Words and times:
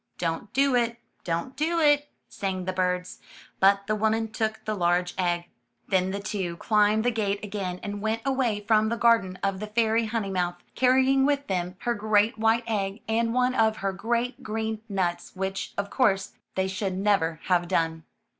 ''Don't 0.17 0.51
do 0.51 0.75
it. 0.75 0.97
Don't 1.23 1.55
do 1.55 1.79
it," 1.79 2.09
sang 2.27 2.65
the 2.65 2.73
birds, 2.73 3.19
but 3.59 3.85
the 3.85 3.93
woman 3.95 4.31
took 4.31 4.59
the 4.65 4.73
large 4.73 5.13
egg. 5.15 5.45
92 5.45 5.45
UP 5.45 5.51
ONE 5.51 5.51
PAIR 5.51 5.75
OF 5.75 5.75
STAIRS 5.75 5.89
Then 5.91 6.11
the 6.11 6.27
two 6.27 6.57
climbed 6.57 7.05
the 7.05 7.11
gate 7.11 7.39
again 7.43 7.79
and 7.83 8.01
went 8.01 8.21
away 8.25 8.61
from 8.67 8.89
the 8.89 8.97
garden 8.97 9.37
of 9.43 9.59
the 9.59 9.67
Fairy 9.67 10.05
Honeymouth, 10.05 10.55
carrying 10.73 11.23
with 11.27 11.45
them 11.45 11.75
her 11.81 11.93
great 11.93 12.39
white 12.39 12.63
egg, 12.65 13.03
and 13.07 13.31
one 13.31 13.53
of 13.53 13.77
her 13.77 13.93
great 13.93 14.41
green 14.41 14.81
nuts, 14.89 15.35
which, 15.35 15.71
of 15.77 15.91
course, 15.91 16.33
they 16.55 16.67
should 16.67 16.97
never 16.97 17.39
have 17.43 17.67
done. 17.67 18.03